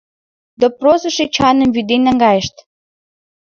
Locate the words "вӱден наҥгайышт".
1.75-2.55